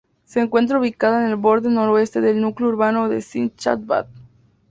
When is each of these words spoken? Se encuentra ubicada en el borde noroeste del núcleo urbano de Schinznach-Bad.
Se 0.25 0.39
encuentra 0.39 0.79
ubicada 0.79 1.23
en 1.23 1.29
el 1.29 1.35
borde 1.35 1.69
noroeste 1.69 2.21
del 2.21 2.41
núcleo 2.41 2.69
urbano 2.69 3.07
de 3.07 3.21
Schinznach-Bad. 3.21 4.07